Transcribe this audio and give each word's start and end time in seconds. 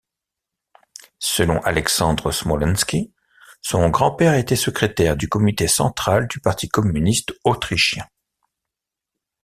Selon 1.19 1.61
Alexandre 1.61 2.31
Smolenski, 2.31 3.13
son 3.61 3.87
grand-père 3.91 4.33
était 4.33 4.55
secrétaire 4.55 5.15
du 5.15 5.29
comité 5.29 5.67
central 5.67 6.27
du 6.27 6.39
parti 6.39 6.67
communiste 6.69 7.35
autrichien. 7.43 8.07